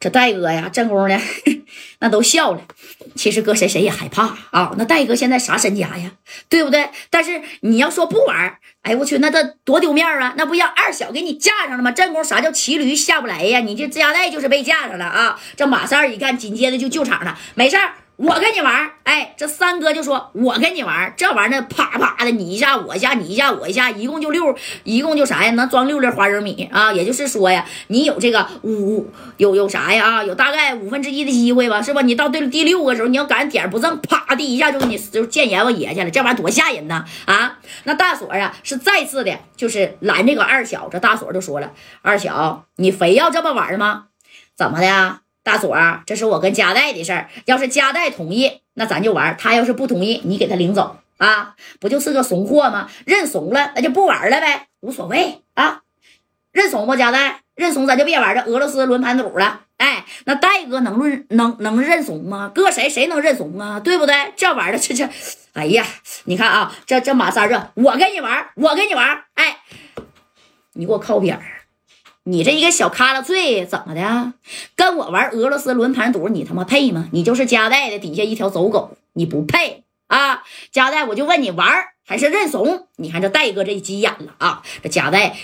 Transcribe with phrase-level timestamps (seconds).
[0.00, 1.20] 这戴哥呀，正宫呢，
[2.00, 2.62] 那都笑了。
[3.14, 4.74] 其实搁谁谁也害怕啊。
[4.78, 6.12] 那戴哥现在啥身家呀，
[6.48, 6.88] 对不对？
[7.10, 10.34] 但是你要说不玩，哎我去，那这多丢面啊！
[10.38, 11.92] 那不让二小给你架上了吗？
[11.92, 13.60] 正宫啥叫骑驴下不来呀？
[13.60, 15.38] 你这家带就是被架上了啊！
[15.54, 17.92] 这马三一看，紧接着就救场了，没事儿。
[18.20, 24.54] 我跟你玩哎，这三哥就说：“我跟你玩这玩意儿啪啪的，你一下我一下，你一下我一下，一共就六，
[24.84, 25.50] 一共就啥呀？
[25.52, 26.92] 能装六粒花生米啊！
[26.92, 30.16] 也就是说呀，你有这个五有有啥呀？
[30.16, 32.02] 啊，有大概五分之一的机会吧，是吧？
[32.02, 37.06] 你到第第六个时候，你要赶点不正，啪的一下就给你就见阎王爷去了，这玩意儿多吓人呐！
[37.24, 44.08] 啊，那大锁啊是再次的，就是拦这个二小，这大锁就说了：二小，你非要这么玩吗？
[44.54, 47.28] 怎么的？”大锁，这是我跟加代的事儿。
[47.46, 52.88] 要是加代同意，那咱就玩；他要是不同意，你给他领走啊，不就是个怂货吗？
[53.04, 55.80] 认怂了，那就不玩了呗，无所谓啊。
[56.52, 57.40] 认怂不，加代？
[57.56, 59.62] 认怂，咱就别玩这俄罗斯轮盘赌了。
[59.78, 62.52] 哎，那戴哥能认能能认怂吗？
[62.54, 63.80] 搁谁谁能认怂啊？
[63.80, 64.32] 对不对？
[64.36, 65.08] 这玩的，这这，
[65.54, 65.84] 哎呀，
[66.26, 69.56] 你看啊，这这马三这，我跟你玩，我跟你玩，哎，
[70.74, 71.42] 你给我靠边儿。
[72.24, 74.32] 你这一个小卡拉脆怎么的？
[74.76, 77.08] 跟我玩俄罗斯轮盘赌，你他妈配吗？
[77.12, 80.42] 你就是加代的底下一条走狗，你不配啊！
[80.70, 82.88] 加代，我就问你玩还是认怂？
[82.96, 84.62] 你看这戴哥这急眼了啊！
[84.82, 85.34] 这加代，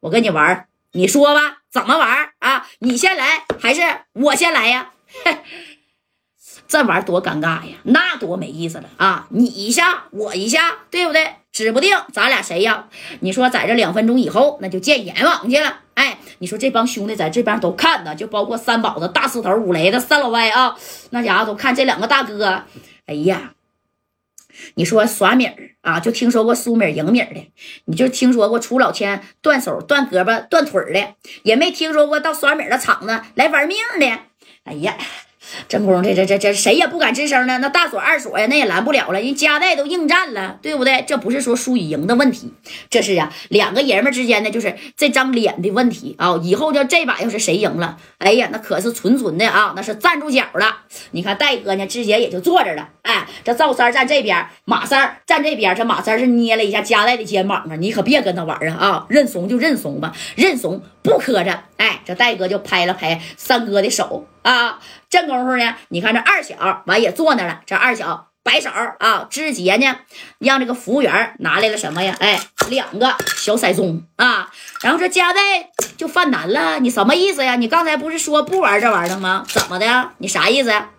[0.00, 2.66] 我跟你玩，你说吧，怎么玩啊？
[2.80, 3.82] 你先来还是
[4.12, 4.90] 我先来呀？
[6.68, 9.26] 这玩多尴尬呀，那多没意思了啊！
[9.30, 11.36] 你一下我一下，对不对？
[11.58, 12.86] 指不定咱俩谁呀？
[13.18, 15.80] 你说在这两分钟以后，那就见阎王去了。
[15.94, 20.76] 哎，你说这帮兄弟在这边都看呢，就包括三宝子、大四头、五雷子、三老歪啊，
[21.10, 22.62] 那家伙都看这两个大哥。
[23.06, 23.54] 哎呀，
[24.76, 27.50] 你说耍米儿啊，就听说过输米赢米的，
[27.86, 34.06] 你就听说过出老千断手、断胳膊、断腿的，也没听说过到耍米的场子来玩命的。
[34.62, 34.96] 哎呀！
[35.68, 37.58] 正宫这这这这谁也不敢吱声呢？
[37.58, 39.20] 那大锁二锁呀，那也拦不了了。
[39.20, 41.04] 人家代都应战了，对不对？
[41.06, 42.52] 这不是说输与赢的问题，
[42.90, 46.38] 这是啊两个爷们之间的就是这张脸的问题啊。
[46.42, 50.78] 以后就这把要是谁赢了，哎呀，那可是纯纯的啊，那是站住脚了。
[51.12, 52.88] 你看戴哥呢，直接也就坐着了。
[53.02, 55.74] 哎，这赵三站这边，马三站这边。
[55.74, 59.06] 这马三是捏了一下加代的肩膀啊，你可别跟他玩啊啊！
[59.08, 61.56] 认怂就认怂吧，认怂不磕碜。
[61.76, 64.78] 哎，这戴哥就拍了拍三哥的手啊。
[65.10, 67.60] 这功夫呢，你看这二小完也坐那了。
[67.64, 69.96] 这二小摆手啊，直接呢
[70.38, 72.14] 让这个服务员拿来了什么呀？
[72.20, 72.38] 哎，
[72.68, 74.50] 两个小骰盅啊。
[74.82, 77.56] 然后这加代就犯难了，你什么意思呀？
[77.56, 79.44] 你刚才不是说不玩这玩意儿吗？
[79.48, 80.10] 怎么的？
[80.18, 80.90] 你啥意思 呀？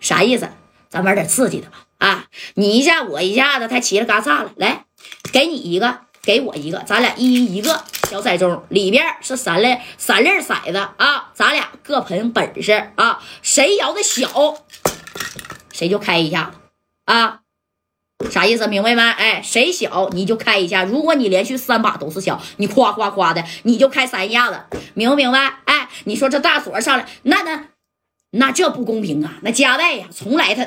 [0.00, 0.48] 啥意思？
[0.88, 1.78] 咱玩点刺激的吧。
[1.98, 2.24] 啊，
[2.54, 4.52] 你一下我一下子，他齐了嘎嚓了。
[4.56, 4.84] 来，
[5.32, 7.84] 给你一个，给我一个，咱俩一一个。
[8.08, 14.56] 小骰盅里边是三粒三粒骰子啊，咱俩各凭本事啊，谁摇的小，
[15.70, 16.58] 谁就开一下子
[17.04, 17.40] 啊，
[18.30, 18.66] 啥意思？
[18.66, 19.02] 明白没？
[19.02, 24.58] 哎，谁小你就开一下，如果你连续三把都是小，你夸夸夸的，你就开三下子，
[24.94, 25.58] 明不明白？
[25.66, 27.64] 哎，你说这大锁上来，那那
[28.30, 29.34] 那这不公平啊！
[29.42, 30.66] 那加代呀，从来他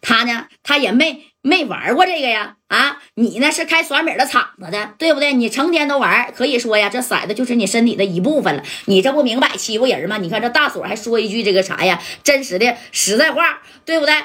[0.00, 1.32] 他呢，他也没。
[1.46, 2.56] 没玩过这个呀？
[2.66, 5.32] 啊，你呢是开耍米的场子的，对不对？
[5.32, 8.64] 你成天都玩，可以说呀，这骰子就是你身体的一部分了。
[8.86, 10.18] 你这不明摆欺负人吗？
[10.18, 12.02] 你看这大锁还说一句这个啥呀？
[12.24, 14.24] 真实的实在话，对不对？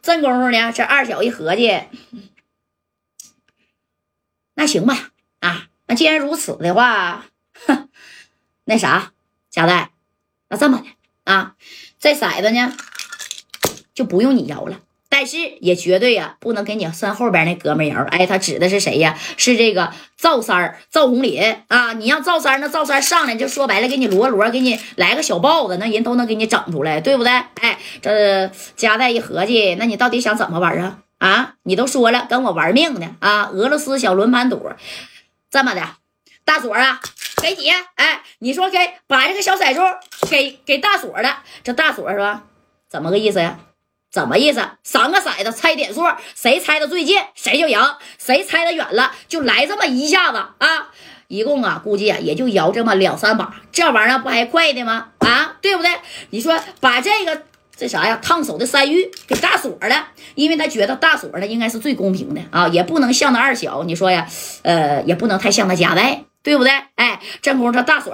[0.00, 1.76] 这功夫呢，这二小一合计，
[4.54, 5.10] 那行吧，
[5.40, 7.26] 啊，那既然如此的话，
[7.66, 7.88] 哼，
[8.66, 9.10] 那啥，
[9.50, 9.90] 贾代，
[10.50, 10.84] 那这么的
[11.24, 11.56] 啊，
[11.98, 12.76] 这骰子呢
[13.92, 14.78] 就不用你摇了。
[15.20, 18.02] 但是也绝对呀，不能给你身后边那哥们摇。
[18.04, 19.18] 哎，他指的是谁呀？
[19.36, 21.92] 是这个赵三儿赵红林啊！
[21.92, 27.30] 你让赵三儿，那赵三儿上来就说白了，给你罗罗，给你来个小豹子，那人都能给你整出来，对不对？
[27.60, 31.00] 哎，这加代一合计，那你到底想怎么玩啊？
[31.18, 33.50] 啊，你都说了跟我玩命呢啊！
[33.52, 34.70] 俄罗斯小轮盘赌，
[35.50, 35.82] 这么的，
[36.46, 36.98] 大锁啊，
[37.42, 39.82] 给你，哎，你说给把这个小彩珠
[40.30, 41.30] 给给大锁的，
[41.62, 42.44] 这大锁是吧？
[42.88, 43.58] 怎么个意思呀？
[44.10, 44.60] 怎么意思？
[44.82, 46.02] 三个骰子猜点数，
[46.34, 47.78] 谁猜的最近谁就赢，
[48.18, 50.88] 谁猜的远了就来这么一下子啊！
[51.28, 55.10] 一共啊，估计啊也就摇这么两三把，这玩意儿不还快的吗？
[55.20, 55.92] 啊，对不对？
[56.30, 57.42] 你说把这个
[57.76, 64.26] 这啥呀，烫手的山芋给大锁了，因为他觉得大锁呢应该是最公平的啊，也不能像那二小，你说呀，
[64.62, 66.72] 呃，也不能太像那夹带，对不对？
[66.96, 68.12] 哎，正宫这大锁。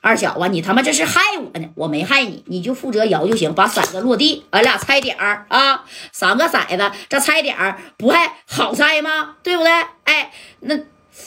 [0.00, 1.68] 二小啊，你他妈这是害我呢！
[1.74, 5.84] 我没害你，你就负责摇就行，把骰子落地，俺俩猜点儿啊。
[6.12, 9.36] 三个骰子，这猜点儿不还好猜吗？
[9.42, 9.72] 对不对？
[10.04, 10.30] 哎，
[10.60, 10.76] 那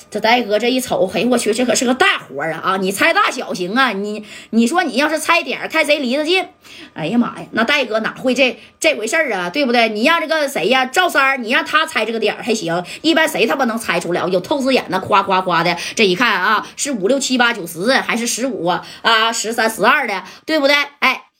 [0.09, 2.59] 这戴哥这一瞅，嘿，我去，这可是个大活啊！
[2.63, 3.91] 啊，你猜大小行啊？
[3.91, 6.45] 你你说你要是猜点看谁离得近？
[6.93, 9.49] 哎呀妈呀，那戴哥哪会这这回事啊？
[9.49, 9.89] 对不对？
[9.89, 14.21] 你让这个谁呀，赵三儿，你让他猜这个点还行，一般谁他妈能猜出来？
[14.27, 19.31] 有透视眼的，夸夸夸的，这一看啊，是五六七八九十还是十五啊？
[19.31, 20.75] 十三十二的，对不对？
[20.99, 21.30] 哎。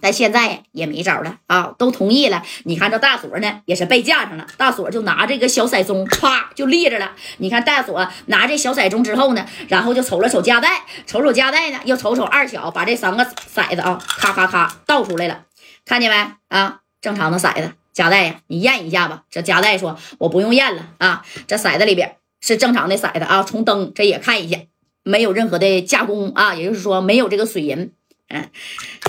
[0.00, 2.42] 但现在也没招了啊，都同意了。
[2.64, 4.46] 你看这大锁呢，也是被架上了。
[4.56, 7.12] 大锁就拿这个小骰盅，啪就立着了。
[7.38, 15.42] 你看大锁拿这小骰盅之后呢，然后就瞅了瞅夹带，瞅瞅夹带呢，又瞅瞅二小，把这三个骰子啊，咔咔咔倒出来了。
[15.84, 16.80] 看见没啊？
[17.00, 19.24] 正常的骰子夹带呀，你验一下吧。
[19.30, 23.42] 这夹带说我不用验了啊，这骰子里边是正常的骰子啊。
[23.42, 24.58] 从灯这也看一下，
[25.02, 27.92] 没有任何的加工啊，也就是说没有这个水银。
[28.28, 28.48] 嗯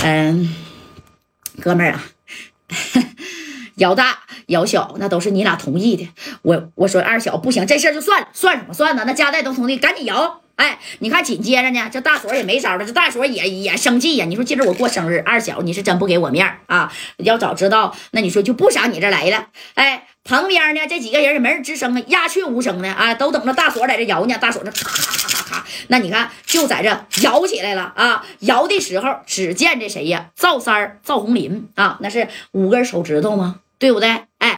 [0.04, 0.56] 嗯。
[1.60, 2.04] 哥们儿啊，
[3.76, 6.10] 摇大摇小那都是你俩同意的。
[6.42, 9.04] 我我说二小不行，这事儿就算了，算什么算呢？
[9.06, 10.42] 那家带都同意，赶紧摇。
[10.56, 14.26] 哎，你看紧接着呢，这大锁也没招了，这大锁也也生气呀。
[14.26, 16.92] 你说今儿我过生日，二小你是真不给我面儿啊？
[17.18, 19.48] 要早知道，那你说就不上你这来了。
[19.76, 24.38] 哎，旁边呢这几个人也没人吱声啊，鸦雀无声的啊，都等着大锁在这摇呢。
[24.40, 28.24] 大锁这咔咔咔咔咔，那你看就在这摇起来了啊！
[28.42, 30.28] 摇的时候，只见这谁呀？
[30.36, 33.62] 赵三儿、赵红林啊，那是五根手指头吗？
[33.80, 34.26] 对不对？
[34.38, 34.58] 哎。